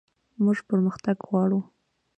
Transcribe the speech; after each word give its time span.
موږ 0.43 0.57
پرمختګ 0.69 1.17
غواړو 1.27 1.59